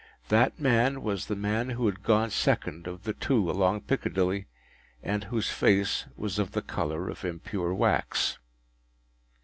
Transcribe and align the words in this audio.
That 0.29 0.59
man 0.59 1.03
was 1.03 1.27
the 1.27 1.35
man 1.35 1.69
who 1.69 1.85
had 1.85 2.01
gone 2.01 2.31
second 2.31 2.87
of 2.87 3.03
the 3.03 3.13
two 3.13 3.51
along 3.51 3.81
Piccadilly, 3.81 4.47
and 5.03 5.25
whose 5.25 5.51
face 5.51 6.05
was 6.15 6.39
of 6.39 6.53
the 6.53 6.63
colour 6.63 7.07
of 7.07 7.23
impure 7.23 7.71
wax. 7.71 8.39